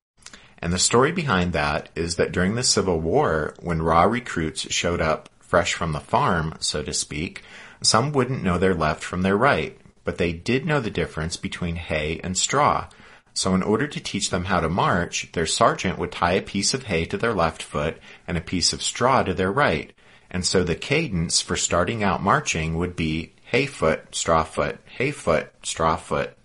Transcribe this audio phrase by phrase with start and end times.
[0.63, 5.03] And the story behind that is that during the Civil War, when raw recruits showed
[5.03, 7.43] up fresh from the farm, so to speak,
[7.83, 11.75] some wouldn't know their left from their right, but they did know the difference between
[11.75, 12.87] hay and straw.
[13.35, 16.73] So in order to teach them how to march, their sergeant would tie a piece
[16.73, 19.93] of hay to their left foot and a piece of straw to their right.
[20.31, 25.11] And so the cadence for starting out marching would be hay foot, straw foot, hay
[25.11, 26.37] foot, straw foot.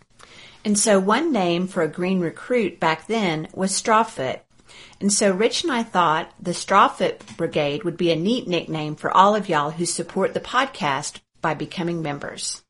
[0.65, 4.39] And so one name for a green recruit back then was strawfoot.
[4.99, 9.15] And so Rich and I thought the Strawfoot Brigade would be a neat nickname for
[9.15, 12.61] all of y'all who support the podcast by becoming members.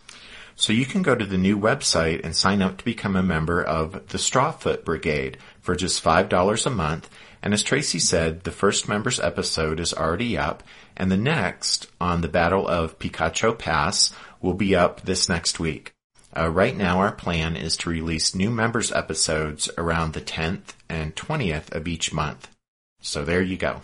[0.56, 3.62] So you can go to the new website and sign up to become a member
[3.62, 7.09] of the Strawfoot Brigade for just $5 a month.
[7.41, 10.63] And as Tracy said, the first members episode is already up
[10.97, 15.94] and the next on the Battle of Picacho Pass will be up this next week.
[16.38, 21.16] Uh, right now, our plan is to release new members episodes around the 10th and
[21.16, 22.50] 20th of each month.
[23.00, 23.81] So there you go.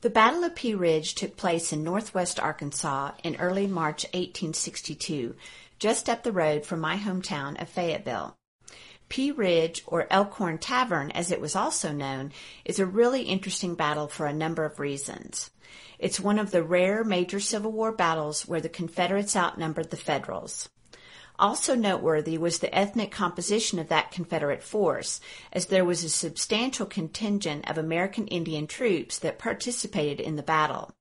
[0.00, 5.34] The Battle of Pea Ridge took place in northwest Arkansas in early March 1862,
[5.80, 8.37] just up the road from my hometown of Fayetteville.
[9.08, 12.32] Pea Ridge, or Elkhorn Tavern as it was also known,
[12.64, 15.50] is a really interesting battle for a number of reasons.
[15.98, 20.68] It's one of the rare major Civil War battles where the Confederates outnumbered the Federals.
[21.38, 25.20] Also noteworthy was the ethnic composition of that Confederate force,
[25.52, 30.92] as there was a substantial contingent of American Indian troops that participated in the battle.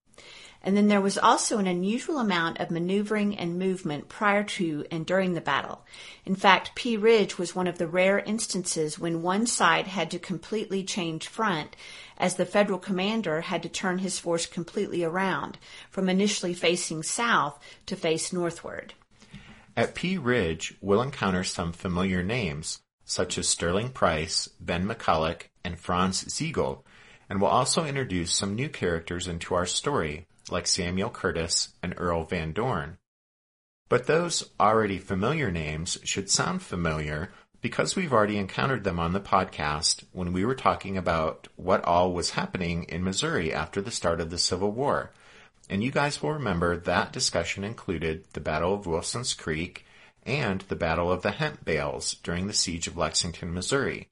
[0.63, 5.05] And then there was also an unusual amount of maneuvering and movement prior to and
[5.05, 5.85] during the battle.
[6.25, 10.19] In fact, Pea Ridge was one of the rare instances when one side had to
[10.19, 11.75] completely change front
[12.17, 15.57] as the federal commander had to turn his force completely around
[15.89, 18.93] from initially facing south to face northward.
[19.75, 25.79] At Pea Ridge, we'll encounter some familiar names, such as Sterling Price, Ben McCulloch, and
[25.79, 26.83] Franz Sigel,
[27.29, 32.23] and we'll also introduce some new characters into our story, like Samuel Curtis and Earl
[32.23, 32.97] Van Dorn.
[33.89, 39.19] But those already familiar names should sound familiar because we've already encountered them on the
[39.19, 44.21] podcast when we were talking about what all was happening in Missouri after the start
[44.21, 45.11] of the Civil War.
[45.69, 49.85] And you guys will remember that discussion included the Battle of Wilson's Creek
[50.25, 54.07] and the Battle of the Hemp Bales during the Siege of Lexington, Missouri.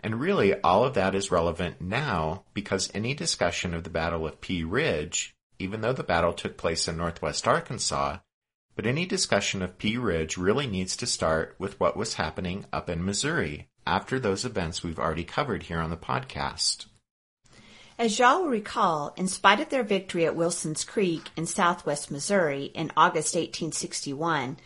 [0.00, 4.40] And really, all of that is relevant now because any discussion of the Battle of
[4.40, 8.18] Pea Ridge, even though the battle took place in northwest Arkansas,
[8.74, 12.90] but any discussion of Pea Ridge really needs to start with what was happening up
[12.90, 16.86] in Missouri after those events we've already covered here on the podcast.
[17.98, 22.64] As y'all will recall, in spite of their victory at Wilson's Creek in southwest Missouri
[22.64, 24.58] in August 1861,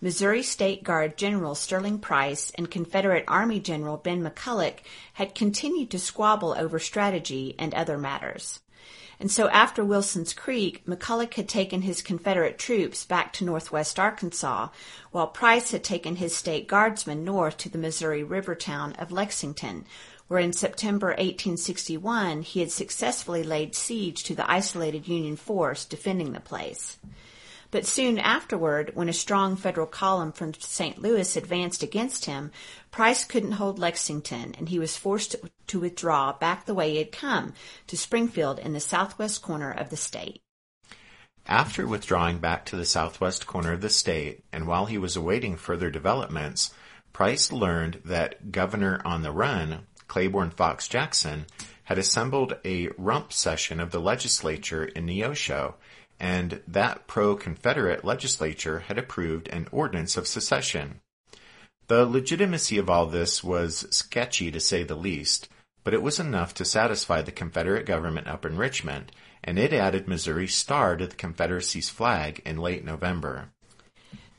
[0.00, 4.78] Missouri State Guard General Sterling Price and Confederate Army General Ben McCulloch
[5.12, 8.60] had continued to squabble over strategy and other matters.
[9.20, 14.68] And so after Wilson's Creek, McCulloch had taken his Confederate troops back to northwest Arkansas,
[15.10, 19.86] while Price had taken his state guardsmen north to the Missouri River town of Lexington,
[20.28, 26.32] where in September 1861 he had successfully laid siege to the isolated Union force defending
[26.32, 26.98] the place.
[27.70, 31.00] But soon afterward, when a strong federal column from St.
[31.02, 32.50] Louis advanced against him,
[32.90, 35.36] Price couldn't hold Lexington and he was forced
[35.66, 37.52] to withdraw back the way he had come
[37.88, 40.40] to Springfield in the southwest corner of the state.
[41.46, 45.56] After withdrawing back to the southwest corner of the state, and while he was awaiting
[45.56, 46.72] further developments,
[47.12, 51.46] Price learned that Governor on the Run, Claiborne Fox Jackson,
[51.84, 55.74] had assembled a rump session of the legislature in Neosho,
[56.20, 61.00] and that pro-Confederate legislature had approved an ordinance of secession.
[61.86, 65.48] The legitimacy of all this was sketchy to say the least,
[65.84, 69.12] but it was enough to satisfy the Confederate government up in Richmond,
[69.42, 73.50] and it added Missouri's star to the Confederacy's flag in late November.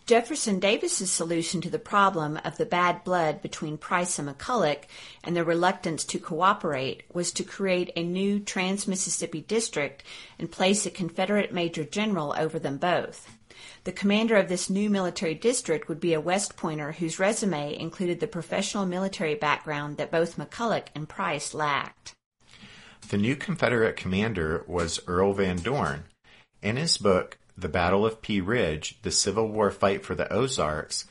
[0.09, 4.85] Jefferson Davis's solution to the problem of the bad blood between Price and McCulloch
[5.23, 10.03] and their reluctance to cooperate was to create a new Trans-Mississippi district
[10.39, 13.37] and place a Confederate major general over them both.
[13.83, 18.19] The commander of this new military district would be a West Pointer whose resume included
[18.19, 22.15] the professional military background that both McCulloch and Price lacked.
[23.09, 26.05] The new Confederate commander was Earl Van Dorn.
[26.63, 31.05] In his book, the Battle of Pea Ridge, the Civil War Fight for the Ozarks,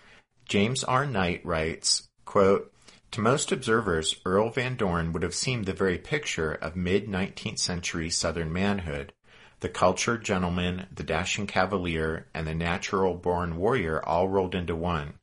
[0.47, 1.05] James R.
[1.05, 2.73] Knight writes, quote,
[3.11, 8.09] To most observers, Earl Van Dorn would have seemed the very picture of mid-19th century
[8.09, 9.13] Southern manhood.
[9.61, 15.15] The cultured gentleman, the dashing cavalier, and the natural-born warrior all rolled into one.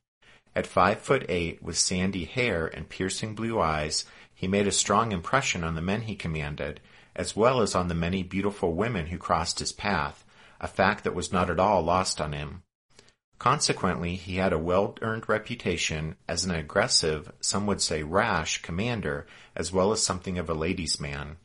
[0.54, 5.12] At five foot eight, with sandy hair and piercing blue eyes, he made a strong
[5.12, 6.80] impression on the men he commanded,
[7.14, 10.22] as well as on the many beautiful women who crossed his path,
[10.60, 12.62] a fact that was not at all lost on him.
[13.38, 19.72] Consequently, he had a well-earned reputation as an aggressive, some would say rash, commander, as
[19.72, 21.36] well as something of a ladies' man.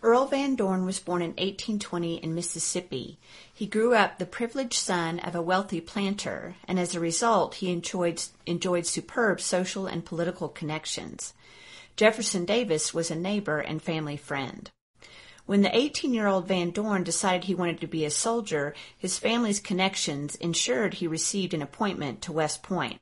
[0.00, 3.18] Earl Van Dorn was born in 1820 in Mississippi.
[3.52, 7.72] He grew up the privileged son of a wealthy planter, and as a result, he
[7.72, 11.34] enjoyed, enjoyed superb social and political connections.
[11.96, 14.70] Jefferson Davis was a neighbor and family friend.
[15.48, 19.18] When the 18 year old Van Dorn decided he wanted to be a soldier, his
[19.18, 22.98] family's connections ensured he received an appointment to West Point.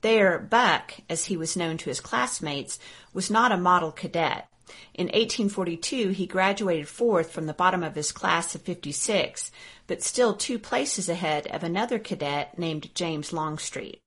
[0.00, 2.80] There, Buck, as he was known to his classmates,
[3.14, 4.48] was not a model cadet.
[4.94, 9.52] In 1842, he graduated fourth from the bottom of his class of 56,
[9.86, 14.00] but still two places ahead of another cadet named James Longstreet.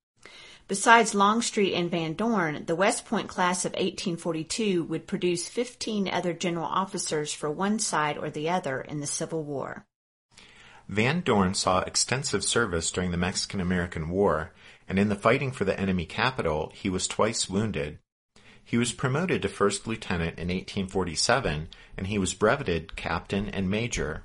[0.74, 6.34] Besides Longstreet and Van Dorn, the West Point class of 1842 would produce 15 other
[6.34, 9.86] general officers for one side or the other in the Civil War.
[10.90, 14.52] Van Dorn saw extensive service during the Mexican-American War,
[14.90, 18.00] and in the fighting for the enemy capital, he was twice wounded.
[18.66, 24.24] He was promoted to first lieutenant in 1847, and he was breveted captain and major.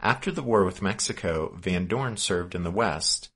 [0.00, 3.28] After the war with Mexico, Van Dorn served in the West.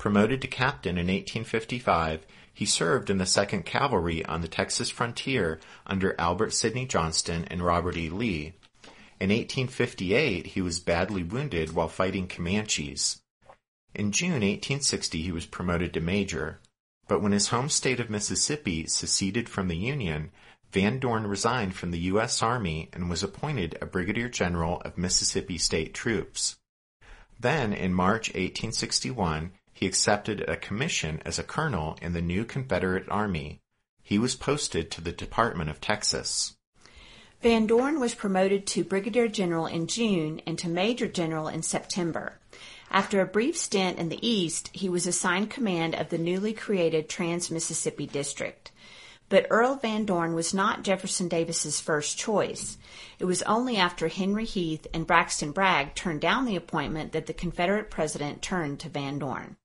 [0.00, 5.60] Promoted to captain in 1855, he served in the 2nd Cavalry on the Texas frontier
[5.86, 8.08] under Albert Sidney Johnston and Robert E.
[8.08, 8.54] Lee.
[9.20, 13.20] In 1858, he was badly wounded while fighting Comanches.
[13.94, 16.60] In June 1860, he was promoted to major.
[17.06, 20.30] But when his home state of Mississippi seceded from the Union,
[20.72, 22.42] Van Dorn resigned from the U.S.
[22.42, 26.56] Army and was appointed a brigadier general of Mississippi State Troops.
[27.38, 33.08] Then, in March 1861, he accepted a commission as a colonel in the new Confederate
[33.08, 33.62] Army.
[34.02, 36.54] He was posted to the Department of Texas.
[37.40, 42.38] Van Dorn was promoted to brigadier general in June and to major general in September.
[42.90, 47.08] After a brief stint in the East, he was assigned command of the newly created
[47.08, 48.70] Trans-Mississippi District.
[49.30, 52.76] But Earl Van Dorn was not Jefferson Davis's first choice.
[53.18, 57.32] It was only after Henry Heth and Braxton Bragg turned down the appointment that the
[57.32, 59.56] Confederate president turned to Van Dorn.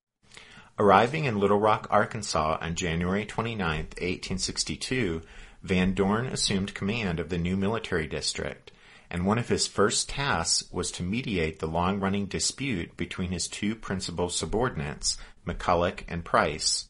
[0.77, 5.21] Arriving in Little Rock, Arkansas on January 29, 1862,
[5.63, 8.73] Van Dorn assumed command of the new military district,
[9.09, 13.73] and one of his first tasks was to mediate the long-running dispute between his two
[13.73, 15.17] principal subordinates,
[15.47, 16.89] McCulloch and Price.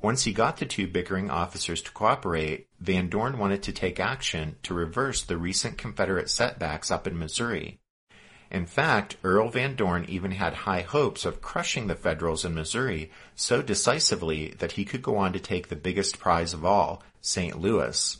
[0.00, 4.54] Once he got the two bickering officers to cooperate, Van Dorn wanted to take action
[4.62, 7.80] to reverse the recent Confederate setbacks up in Missouri.
[8.54, 13.10] In fact, Earl Van Dorn even had high hopes of crushing the Federals in Missouri
[13.34, 17.58] so decisively that he could go on to take the biggest prize of all, St.
[17.58, 18.16] Louis.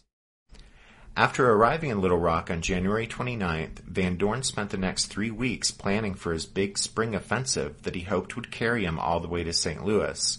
[1.17, 5.71] After arriving in Little Rock on January 29th, Van Dorn spent the next three weeks
[5.71, 9.45] planning for his big spring offensive that he hoped would carry him all the way
[9.45, 9.85] to St.
[9.85, 10.39] Louis.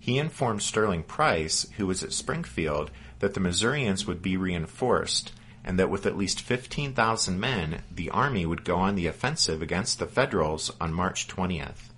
[0.00, 5.32] He informed Sterling Price, who was at Springfield, that the Missourians would be reinforced,
[5.68, 9.98] and that with at least 15,000 men, the army would go on the offensive against
[9.98, 11.90] the Federals on March 20th.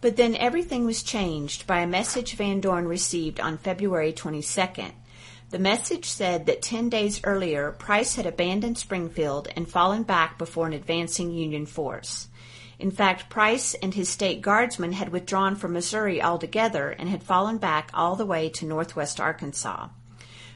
[0.00, 4.92] But then everything was changed by a message Van Dorn received on February 22nd.
[5.50, 10.66] The message said that 10 days earlier, Price had abandoned Springfield and fallen back before
[10.66, 12.28] an advancing Union force.
[12.78, 17.58] In fact, Price and his state guardsmen had withdrawn from Missouri altogether and had fallen
[17.58, 19.88] back all the way to northwest Arkansas.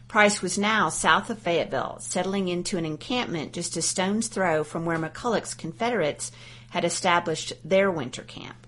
[0.09, 4.87] Price was now south of Fayetteville, settling into an encampment just a stone's throw from
[4.87, 6.33] where McCulloch's Confederates
[6.71, 8.67] had established their winter camp.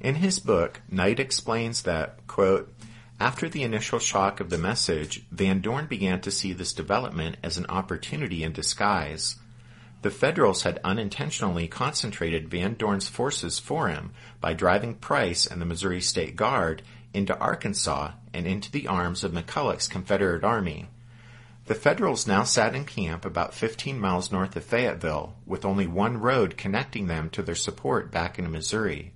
[0.00, 2.72] In his book, Knight explains that, quote,
[3.20, 7.56] after the initial shock of the message, Van Dorn began to see this development as
[7.56, 9.36] an opportunity in disguise.
[10.02, 15.66] The Federals had unintentionally concentrated Van Dorn's forces for him by driving Price and the
[15.66, 20.88] Missouri State Guard into Arkansas and into the arms of McCulloch's Confederate Army.
[21.66, 26.18] The Federals now sat in camp about 15 miles north of Fayetteville, with only one
[26.18, 29.12] road connecting them to their support back in Missouri.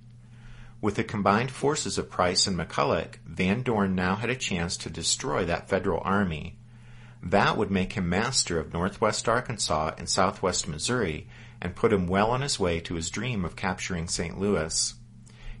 [0.81, 4.89] With the combined forces of Price and McCulloch, Van Dorn now had a chance to
[4.89, 6.57] destroy that Federal army.
[7.23, 11.27] That would make him master of northwest Arkansas and southwest Missouri
[11.61, 14.37] and put him well on his way to his dream of capturing St.
[14.37, 14.93] Louis.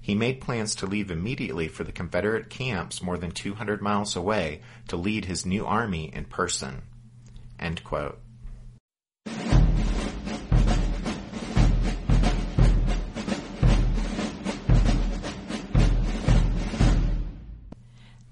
[0.03, 4.59] He made plans to leave immediately for the Confederate camps more than 200 miles away
[4.89, 6.81] to lead his new army in person.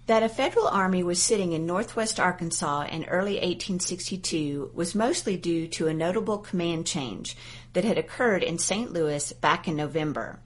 [0.08, 5.70] That a federal army was sitting in northwest Arkansas in early 1862 was mostly due
[5.70, 7.38] to a notable command change
[7.72, 8.92] that had occurred in St.
[8.92, 10.42] Louis back in November.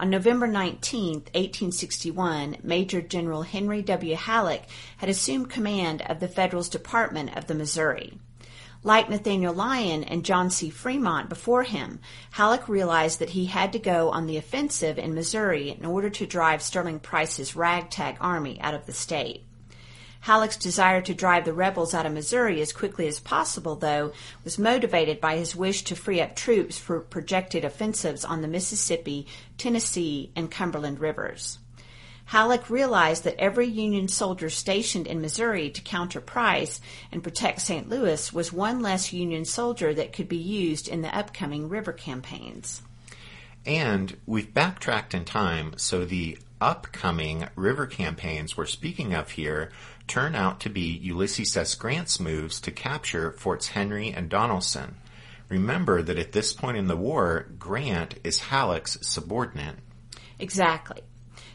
[0.00, 4.14] On November 19, 1861, Major General Henry W.
[4.14, 4.62] Halleck
[4.96, 8.14] had assumed command of the Federal's Department of the Missouri.
[8.82, 10.70] Like Nathaniel Lyon and John C.
[10.70, 15.68] Fremont before him, Halleck realized that he had to go on the offensive in Missouri
[15.68, 19.44] in order to drive Sterling Price's ragtag army out of the state.
[20.20, 24.12] Halleck's desire to drive the rebels out of Missouri as quickly as possible, though,
[24.44, 29.26] was motivated by his wish to free up troops for projected offensives on the Mississippi,
[29.56, 31.58] Tennessee, and Cumberland rivers.
[32.26, 37.88] Halleck realized that every Union soldier stationed in Missouri to counter Price and protect St.
[37.88, 42.82] Louis was one less Union soldier that could be used in the upcoming river campaigns.
[43.66, 49.70] And we've backtracked in time, so the upcoming river campaigns we're speaking of here
[50.10, 51.76] turn out to be Ulysses S.
[51.76, 54.94] Grant's moves to capture Forts Henry and Donelson.
[55.48, 59.76] Remember that at this point in the war, Grant is Halleck's subordinate.
[60.40, 61.02] Exactly.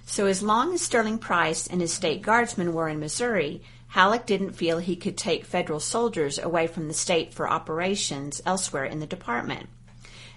[0.05, 4.53] So as long as Sterling Price and his state guardsmen were in Missouri, Halleck didn't
[4.53, 9.07] feel he could take federal soldiers away from the state for operations elsewhere in the
[9.07, 9.67] department.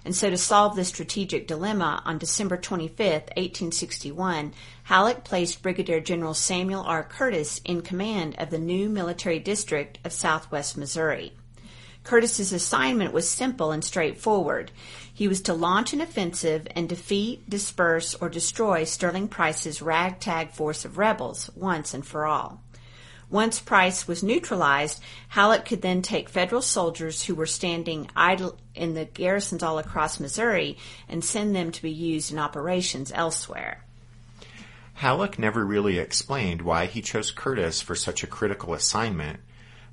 [0.05, 4.53] And so to solve this strategic dilemma, on December 25, 1861,
[4.83, 7.03] Halleck placed Brigadier General Samuel R.
[7.03, 11.33] Curtis in command of the new military district of southwest Missouri.
[12.03, 14.71] Curtis's assignment was simple and straightforward.
[15.13, 20.85] He was to launch an offensive and defeat, disperse, or destroy Sterling Price's ragtag force
[20.85, 22.61] of rebels once and for all.
[23.29, 28.95] Once Price was neutralized, Halleck could then take federal soldiers who were standing idle in
[28.95, 33.83] the garrisons all across Missouri and send them to be used in operations elsewhere.
[34.95, 39.39] Halleck never really explained why he chose Curtis for such a critical assignment,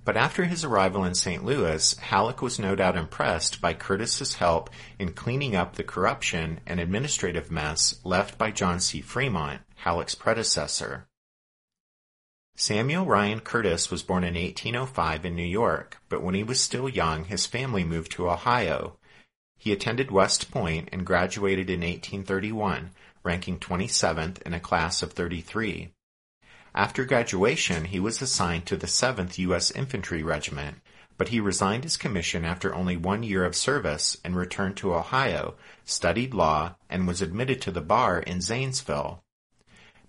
[0.06, 1.44] but after his arrival in St.
[1.44, 6.80] Louis, Halleck was no doubt impressed by Curtis's help in cleaning up the corruption and
[6.80, 9.00] administrative mess left by John C.
[9.00, 11.06] Fremont, Halleck's predecessor.
[12.58, 16.88] Samuel Ryan Curtis was born in 1805 in New York, but when he was still
[16.88, 18.96] young, his family moved to Ohio.
[19.58, 25.92] He attended West Point and graduated in 1831, ranking 27th in a class of 33.
[26.74, 29.70] After graduation, he was assigned to the 7th U.S.
[29.70, 30.78] Infantry Regiment,
[31.18, 35.56] but he resigned his commission after only one year of service and returned to Ohio,
[35.84, 39.22] studied law, and was admitted to the bar in Zanesville.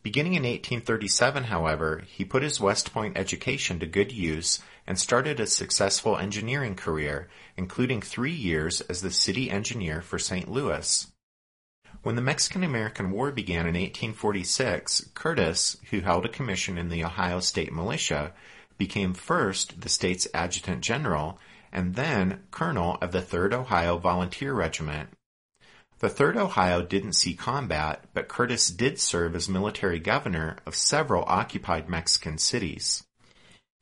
[0.08, 5.38] Beginning in 1837, however, he put his West Point education to good use and started
[5.38, 10.50] a successful engineering career, including three years as the city engineer for St.
[10.50, 11.08] Louis.
[12.04, 17.42] When the Mexican-American War began in 1846, Curtis, who held a commission in the Ohio
[17.42, 18.32] State Militia,
[18.78, 21.38] became first the state's adjutant general
[21.70, 25.10] and then colonel of the 3rd Ohio Volunteer Regiment.
[26.00, 31.24] The 3rd Ohio didn't see combat, but Curtis did serve as military governor of several
[31.28, 33.04] occupied Mexican cities.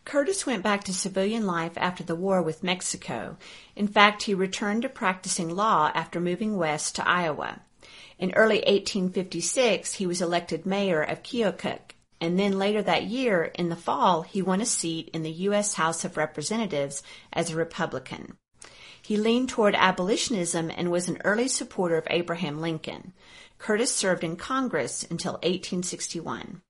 [0.05, 3.37] Curtis went back to civilian life after the war with Mexico.
[3.75, 7.61] In fact, he returned to practicing law after moving west to Iowa.
[8.17, 13.69] In early 1856, he was elected mayor of Keokuk and then later that year, in
[13.69, 15.73] the fall, he won a seat in the U.S.
[15.73, 17.03] House of Representatives
[17.33, 18.37] as a Republican.
[19.05, 23.13] He leaned toward abolitionism and was an early supporter of Abraham Lincoln.
[23.59, 26.63] Curtis served in Congress until 1861.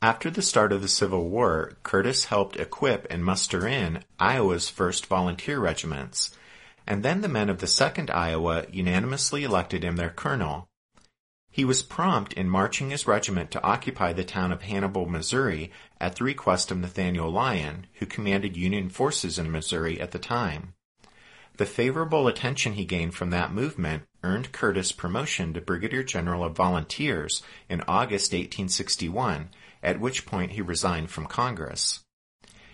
[0.00, 5.04] After the start of the Civil War, Curtis helped equip and muster in Iowa's first
[5.04, 6.34] volunteer regiments,
[6.86, 10.66] and then the men of the 2nd Iowa unanimously elected him their colonel.
[11.50, 15.70] He was prompt in marching his regiment to occupy the town of Hannibal, Missouri,
[16.00, 20.72] at the request of Nathaniel Lyon, who commanded Union forces in Missouri at the time.
[21.56, 26.56] The favorable attention he gained from that movement earned Curtis promotion to Brigadier General of
[26.56, 29.50] Volunteers in August 1861,
[29.82, 32.00] at which point he resigned from Congress.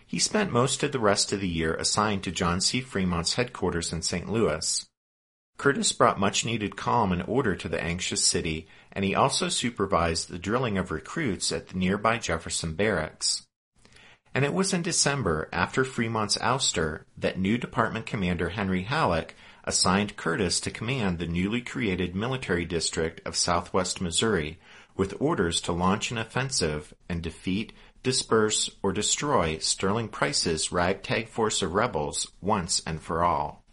[0.06, 2.80] He spent most of the rest of the year assigned to John C.
[2.80, 4.30] Fremont's headquarters in St.
[4.30, 4.86] Louis,
[5.60, 10.30] Curtis brought much needed calm and order to the anxious city, and he also supervised
[10.30, 13.46] the drilling of recruits at the nearby Jefferson Barracks.
[14.34, 20.16] And it was in December, after Fremont's ouster, that new department commander Henry Halleck assigned
[20.16, 24.58] Curtis to command the newly created military district of southwest Missouri,
[24.96, 31.60] with orders to launch an offensive and defeat, disperse, or destroy Sterling Price's ragtag force
[31.62, 33.64] of rebels once and for all.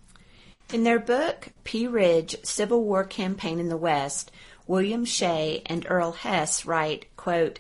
[0.74, 4.32] In their book, Pea Ridge, Civil War Campaign in the West,
[4.66, 7.60] William Shea and Earl Hess write, quote,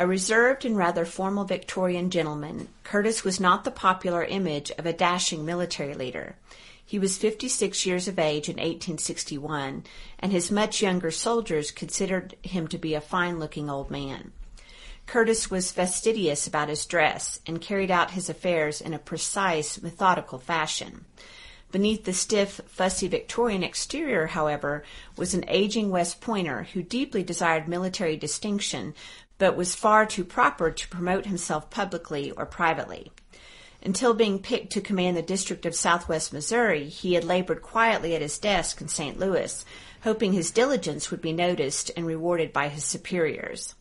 [0.00, 4.94] a reserved and rather formal Victorian gentleman, Curtis was not the popular image of a
[4.94, 6.36] dashing military leader.
[6.82, 9.84] He was 56 years of age in 1861,
[10.18, 14.32] and his much younger soldiers considered him to be a fine looking old man.
[15.04, 20.38] Curtis was fastidious about his dress and carried out his affairs in a precise, methodical
[20.38, 21.04] fashion.
[21.72, 24.82] Beneath the stiff, fussy Victorian exterior, however,
[25.16, 28.94] was an aging West Pointer who deeply desired military distinction,
[29.40, 33.10] but was far too proper to promote himself publicly or privately.
[33.82, 38.20] Until being picked to command the district of southwest Missouri, he had labored quietly at
[38.20, 39.18] his desk in St.
[39.18, 39.64] Louis,
[40.02, 43.74] hoping his diligence would be noticed and rewarded by his superiors.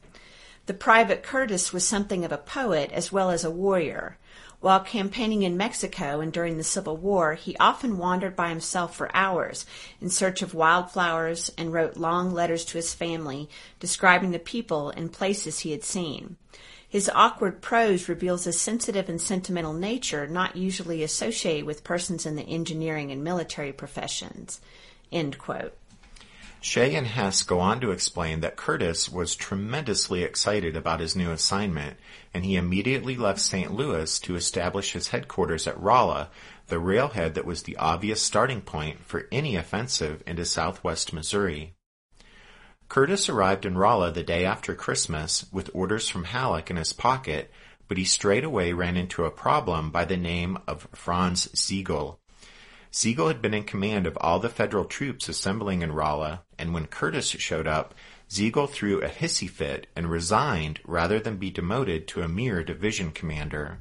[0.66, 4.18] The private Curtis was something of a poet as well as a warrior.
[4.62, 9.10] While campaigning in Mexico and during the Civil War, he often wandered by himself for
[9.16, 9.66] hours
[10.02, 15.14] in search of wildflowers and wrote long letters to his family describing the people and
[15.14, 16.36] places he had seen.
[16.90, 22.36] His awkward prose reveals a sensitive and sentimental nature not usually associated with persons in
[22.36, 24.60] the engineering and military professions.
[25.12, 25.78] End quote.
[26.62, 31.32] Shea and Hess go on to explain that Curtis was tremendously excited about his new
[31.32, 31.98] assignment,
[32.34, 33.72] and he immediately left St.
[33.72, 36.30] Louis to establish his headquarters at Rolla,
[36.68, 41.76] the railhead that was the obvious starting point for any offensive into southwest Missouri.
[42.90, 47.52] Curtis arrived in Rolla the day after Christmas with orders from Halleck in his pocket,
[47.88, 52.20] but he straightway ran into a problem by the name of Franz Sigel.
[52.92, 56.88] Sigel had been in command of all the federal troops assembling in Rolla, and when
[56.88, 57.94] Curtis showed up,
[58.28, 63.12] Sigel threw a hissy fit and resigned rather than be demoted to a mere division
[63.12, 63.78] commander.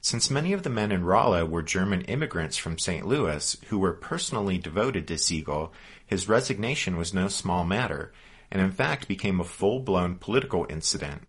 [0.00, 3.06] Since many of the men in Rolla were German immigrants from St.
[3.06, 5.72] Louis who were personally devoted to Sigel,
[6.06, 8.12] his resignation was no small matter,
[8.50, 11.22] and in fact became a full-blown political incident.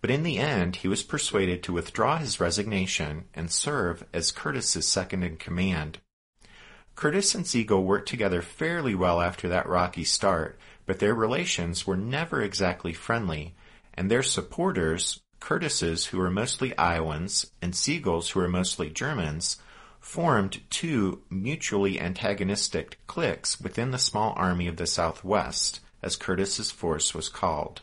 [0.00, 4.86] But in the end, he was persuaded to withdraw his resignation and serve as Curtis's
[4.86, 5.98] second in command.
[6.98, 11.96] Curtis and Sigel worked together fairly well after that rocky start, but their relations were
[11.96, 13.54] never exactly friendly,
[13.94, 19.58] and their supporters, Curtis's who were mostly Iowans and Sigel's who were mostly Germans,
[20.00, 27.14] formed two mutually antagonistic cliques within the small army of the Southwest, as Curtis's force
[27.14, 27.82] was called.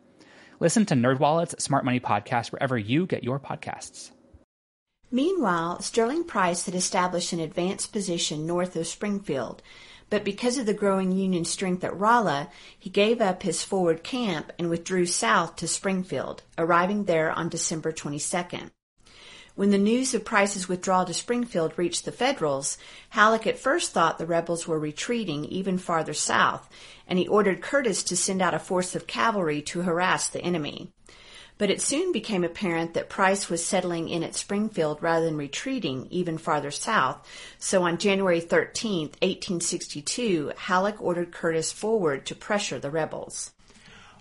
[0.61, 4.11] Listen to NerdWallet's Smart Money Podcast wherever you get your podcasts.
[5.09, 9.63] Meanwhile, Sterling Price had established an advanced position north of Springfield,
[10.11, 12.47] but because of the growing Union strength at Rolla,
[12.77, 17.91] he gave up his forward camp and withdrew south to Springfield, arriving there on December
[17.91, 18.69] 22nd.
[19.55, 22.77] When the news of Price's withdrawal to Springfield reached the Federals,
[23.09, 26.69] Halleck at first thought the rebels were retreating even farther south,
[27.05, 30.93] and he ordered Curtis to send out a force of cavalry to harass the enemy.
[31.57, 36.07] But it soon became apparent that Price was settling in at Springfield rather than retreating
[36.09, 37.27] even farther south.
[37.59, 43.51] So on January 13, 1862, Halleck ordered Curtis forward to pressure the rebels.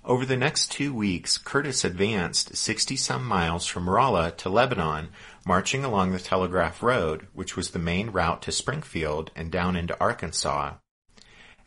[0.03, 5.11] Over the next two weeks, Curtis advanced 60 some miles from Rolla to Lebanon,
[5.45, 10.01] marching along the Telegraph Road, which was the main route to Springfield and down into
[10.01, 10.75] Arkansas.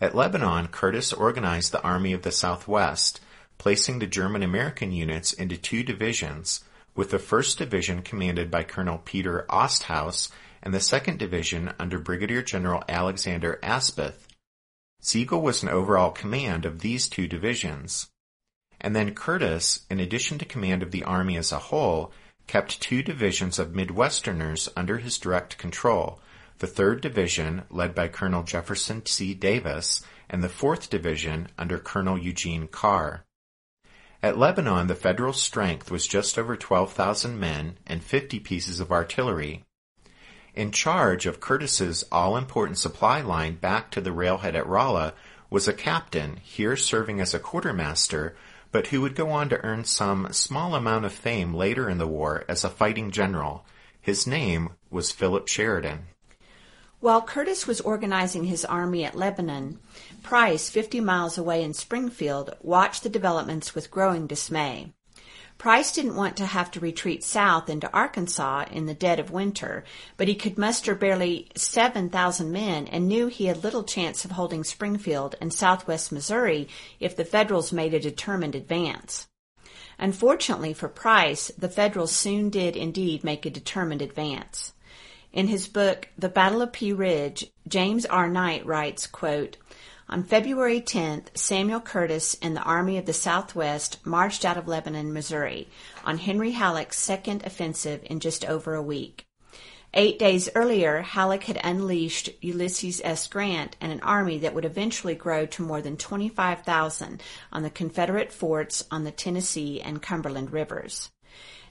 [0.02, 3.22] At Lebanon, Curtis organized the Army of the Southwest,
[3.60, 6.64] placing the German American units into two divisions,
[6.96, 10.30] with the 1st Division commanded by Colonel Peter Osterhaus
[10.64, 14.28] and the 2nd Division under Brigadier General Alexander Asboth.
[15.00, 18.08] Sigel was in overall command of these two divisions.
[18.84, 22.12] And then Curtis, in addition to command of the army as a whole,
[22.48, 26.20] kept two divisions of Midwesterners under his direct control,
[26.60, 29.34] the 3rd Division, led by Colonel Jefferson C.
[29.34, 33.24] Davis, and the 4th Division under Colonel Eugene Carr.
[34.22, 39.64] At Lebanon, the Federal strength was just over 12,000 men and 50 pieces of artillery.
[40.56, 45.14] In charge of Curtis's all-important supply line back to the railhead at Rolla
[45.50, 48.36] was a captain, here serving as a quartermaster,
[48.74, 52.08] but who would go on to earn some small amount of fame later in the
[52.08, 53.64] war as a fighting general.
[54.02, 56.08] His name was Philip Sheridan.
[57.00, 59.80] While Curtis was organizing his army at Lebanon,
[60.24, 64.92] Price, 50 miles away in Springfield, watched the developments with growing dismay.
[65.64, 69.86] Price didn't want to have to retreat south into Arkansas in the dead of winter,
[70.18, 74.66] but he could muster barely 7,000 men and knew he had little chance of holding
[74.66, 76.68] Springfield and southwest Missouri
[77.00, 79.28] if the Federals made a determined advance.
[79.98, 84.74] Unfortunately for Price, the Federals soon did indeed make a determined advance.
[85.32, 88.28] In his book, The Battle of Pea Ridge, James R.
[88.28, 89.56] Knight writes, quote,
[90.10, 95.14] on February 10th, Samuel Curtis and the Army of the Southwest marched out of Lebanon,
[95.14, 95.68] Missouri,
[96.04, 99.26] on Henry Halleck's second offensive in just over a week.
[99.96, 103.28] Eight days earlier, Halleck had unleashed Ulysses S.
[103.28, 108.32] Grant and an army that would eventually grow to more than 25,000 on the Confederate
[108.32, 111.12] forts on the Tennessee and Cumberland rivers.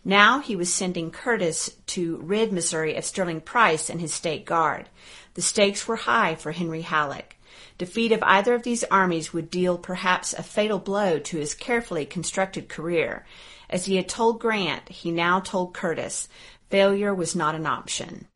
[0.05, 4.89] Now he was sending Curtis to rid Missouri of Sterling Price and his state guard.
[5.35, 7.37] The stakes were high for Henry Halleck.
[7.79, 12.07] Defeat of either of these armies would deal perhaps a fatal blow to his carefully
[12.07, 13.27] constructed career.
[13.69, 16.29] As he had told Grant, he now told Curtis,
[16.71, 18.27] failure was not an option.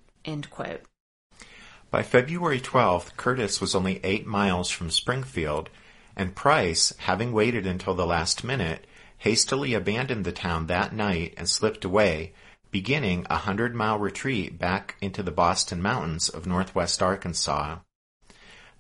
[1.91, 5.71] By February 12th, Curtis was only eight miles from Springfield,
[6.17, 8.87] and Price, having waited until the last minute,
[9.19, 12.33] hastily abandoned the town that night and slipped away,
[12.71, 17.79] beginning a hundred mile retreat back into the Boston Mountains of northwest Arkansas.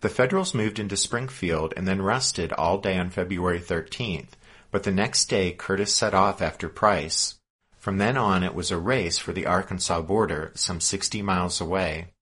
[0.06, 4.34] The Federals moved into Springfield and then rested all day on February 13th,
[4.70, 7.40] but the next day Curtis set off after Price.
[7.76, 12.12] From then on it was a race for the Arkansas border, some 60 miles away.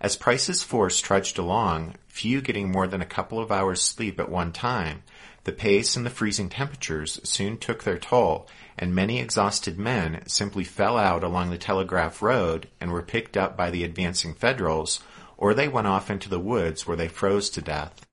[0.00, 4.30] As Price's force trudged along, few getting more than a couple of hours sleep at
[4.30, 5.02] one time,
[5.44, 10.64] the pace and the freezing temperatures soon took their toll, and many exhausted men simply
[10.64, 15.02] fell out along the Telegraph Road and were picked up by the advancing Federals,
[15.36, 18.06] or they went off into the woods where they froze to death.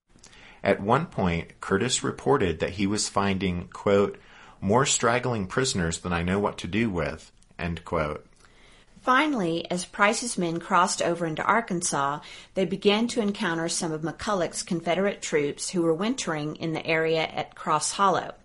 [0.63, 4.19] At one point, Curtis reported that he was finding, quote,
[4.59, 8.25] more straggling prisoners than I know what to do with, end quote.
[9.01, 12.19] Finally, as Price's men crossed over into Arkansas,
[12.53, 17.23] they began to encounter some of McCulloch's Confederate troops who were wintering in the area
[17.23, 18.35] at Cross Hollow.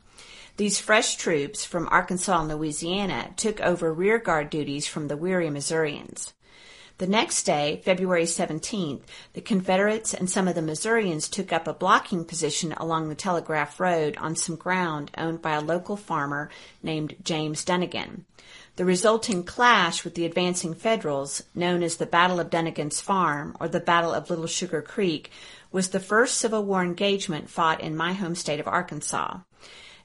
[0.56, 6.32] These fresh troops from Arkansas and Louisiana took over rearguard duties from the weary Missourians.
[6.98, 9.02] The next day, February 17th,
[9.35, 13.78] the Confederates and some of the Missourians took up a blocking position along the Telegraph
[13.78, 16.48] Road on some ground owned by a local farmer
[16.82, 18.24] named James Dunnigan.
[18.76, 23.68] The resulting clash with the advancing Federals, known as the Battle of Dunnigan's Farm or
[23.68, 25.30] the Battle of Little Sugar Creek,
[25.70, 29.40] was the first Civil War engagement fought in my home state of Arkansas.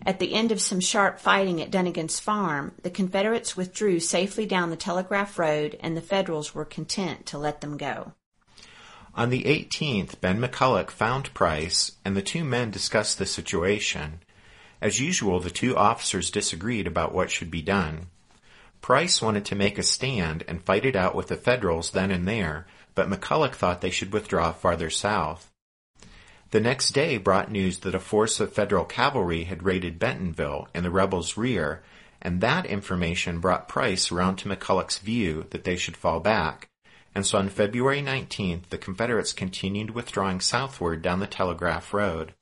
[0.04, 4.72] At the end of some sharp fighting at Dunnigan's farm, the Confederates withdrew safely down
[4.72, 8.14] the Telegraph Road and the Federals were content to let them go.
[9.14, 14.22] On the 18th, Ben McCulloch found Price, and the two men discussed the situation.
[14.82, 18.08] As usual, the two officers disagreed about what should be done.
[18.82, 22.28] Price wanted to make a stand and fight it out with the Federals then and
[22.28, 25.51] there, but McCulloch thought they should withdraw farther south.
[26.52, 30.84] The next day brought news that a force of Federal cavalry had raided Bentonville in
[30.84, 31.82] the rebels' rear,
[32.22, 36.68] and that information brought Price around to McCulloch's view that they should fall back.
[37.16, 42.34] And so on February 19th, the Confederates continued withdrawing southward down the Telegraph Road.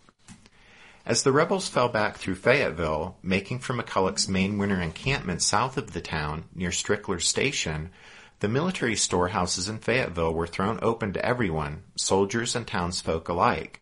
[1.05, 5.93] As the rebels fell back through Fayetteville, making for McCulloch's main winter encampment south of
[5.93, 7.91] the town, near Strickler's Station,
[8.39, 13.81] the military storehouses in Fayetteville were thrown open to everyone, soldiers and townsfolk alike.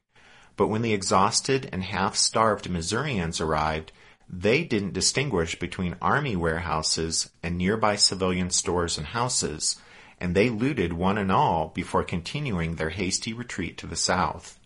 [0.58, 3.91] But when the exhausted and half-starved Missourians arrived,
[4.28, 9.78] they didn't distinguish between army warehouses and nearby civilian stores and houses,
[10.20, 14.60] and they looted one and all before continuing their hasty retreat to the south.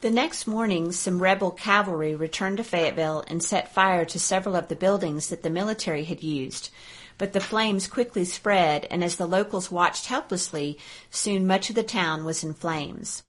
[0.00, 4.68] The next morning, some rebel cavalry returned to Fayetteville and set fire to several of
[4.68, 6.70] the buildings that the military had used.
[7.18, 10.78] But the flames quickly spread, and as the locals watched helplessly,
[11.10, 13.22] soon much of the town was in flames.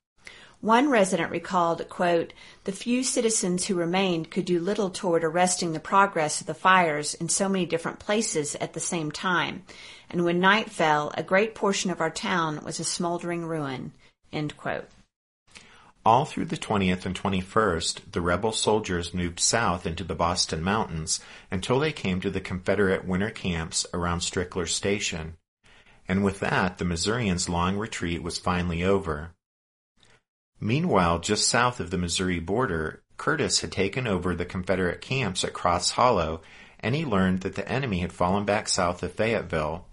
[0.61, 2.33] One resident recalled, quote,
[2.65, 7.15] the few citizens who remained could do little toward arresting the progress of the fires
[7.15, 9.63] in so many different places at the same time,
[10.07, 13.91] and when night fell, a great portion of our town was a smoldering ruin.
[14.31, 14.87] End quote.
[16.05, 21.19] All through the 20th and 21st, the rebel soldiers moved south into the Boston Mountains
[21.49, 25.37] until they came to the Confederate winter camps around Strickler Station.
[26.07, 29.31] And with that, the Missourians' long retreat was finally over.
[30.63, 35.53] Meanwhile, just south of the Missouri border, Curtis had taken over the Confederate camps at
[35.53, 36.41] Cross Hollow,
[36.79, 39.87] and he learned that the enemy had fallen back south of Fayetteville.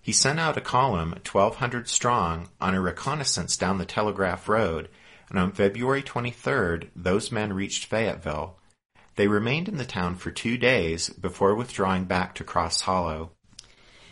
[0.00, 4.88] He sent out a column, 1,200 strong, on a reconnaissance down the Telegraph Road,
[5.28, 8.56] and on February 23rd, those men reached Fayetteville.
[9.16, 13.32] They remained in the town for two days before withdrawing back to Cross Hollow.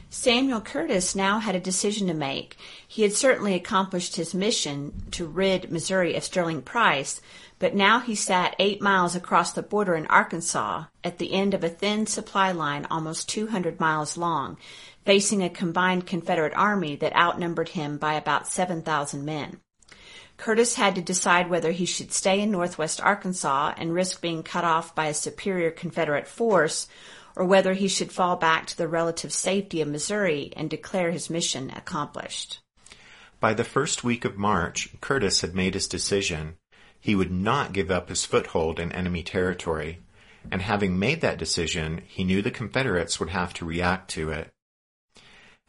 [0.08, 2.56] Samuel Curtis now had a decision to make.
[2.86, 7.20] He had certainly accomplished his mission to rid Missouri of Sterling Price,
[7.58, 11.64] but now he sat eight miles across the border in Arkansas at the end of
[11.64, 14.56] a thin supply line almost 200 miles long,
[15.04, 19.60] facing a combined Confederate army that outnumbered him by about 7,000 men.
[20.36, 24.64] Curtis had to decide whether he should stay in northwest Arkansas and risk being cut
[24.64, 26.88] off by a superior Confederate force,
[27.36, 31.30] or whether he should fall back to the relative safety of Missouri and declare his
[31.30, 32.60] mission accomplished.
[33.38, 36.56] By the first week of March, Curtis had made his decision.
[36.98, 40.00] He would not give up his foothold in enemy territory,
[40.50, 44.50] and having made that decision, he knew the Confederates would have to react to it.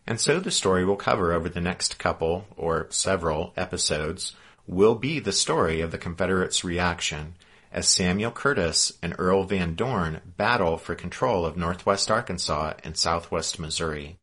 [0.08, 4.34] And so the story we'll cover over the next couple, or several, episodes
[4.66, 7.36] will be the story of the Confederates' reaction
[7.72, 13.60] as Samuel Curtis and Earl Van Dorn battle for control of northwest Arkansas and southwest
[13.60, 14.18] Missouri.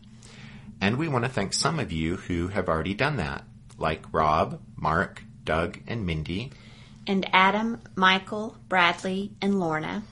[0.81, 3.43] And we want to thank some of you who have already done that,
[3.79, 6.53] like Rob, Mark, Doug, and Mindy,
[7.09, 10.05] And Adam, Michael, Bradley, and Lorna.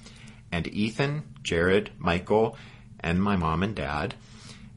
[0.51, 2.57] and Ethan, Jared, Michael,
[2.99, 4.15] and my mom and dad.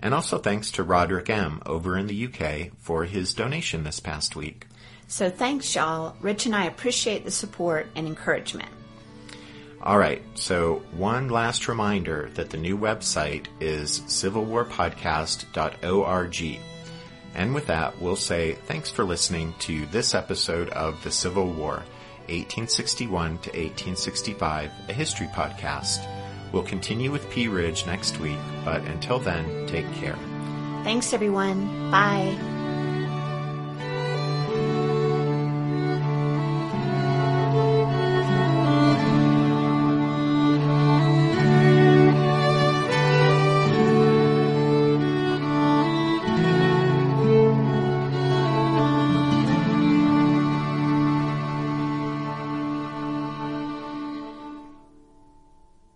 [0.02, 1.62] And also thanks to Roderick M.
[1.66, 4.68] over in the UK for his donation this past week.
[5.08, 6.16] So thanks, y'all.
[6.22, 8.70] Rich and I appreciate the support and encouragement.
[9.84, 16.60] All right, so one last reminder that the new website is civilwarpodcast.org.
[17.34, 21.84] And with that, we'll say thanks for listening to this episode of The Civil War,
[22.28, 26.06] 1861 to 1865, a history podcast.
[26.52, 30.18] We'll continue with Pea Ridge next week, but until then, take care.
[30.84, 31.92] Thanks, everyone.
[31.92, 32.38] Bye.